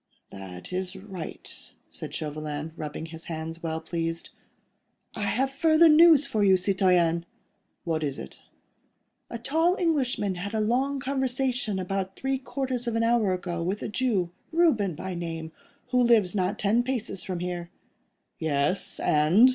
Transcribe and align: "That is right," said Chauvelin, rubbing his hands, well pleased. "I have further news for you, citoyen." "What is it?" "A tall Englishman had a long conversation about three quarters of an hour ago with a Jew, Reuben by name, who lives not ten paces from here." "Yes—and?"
"That 0.31 0.73
is 0.73 0.95
right," 0.95 1.69
said 1.91 2.11
Chauvelin, 2.11 2.71
rubbing 2.75 3.05
his 3.05 3.25
hands, 3.25 3.61
well 3.61 3.79
pleased. 3.79 4.31
"I 5.15 5.21
have 5.25 5.51
further 5.51 5.87
news 5.87 6.25
for 6.25 6.43
you, 6.43 6.57
citoyen." 6.57 7.23
"What 7.83 8.03
is 8.03 8.17
it?" 8.17 8.39
"A 9.29 9.37
tall 9.37 9.75
Englishman 9.77 10.33
had 10.41 10.55
a 10.55 10.59
long 10.59 10.99
conversation 10.99 11.77
about 11.77 12.15
three 12.15 12.39
quarters 12.39 12.87
of 12.87 12.95
an 12.95 13.03
hour 13.03 13.31
ago 13.31 13.61
with 13.61 13.83
a 13.83 13.89
Jew, 13.89 14.31
Reuben 14.51 14.95
by 14.95 15.13
name, 15.13 15.51
who 15.89 16.01
lives 16.01 16.33
not 16.33 16.57
ten 16.57 16.81
paces 16.81 17.23
from 17.23 17.37
here." 17.37 17.69
"Yes—and?" 18.39 19.49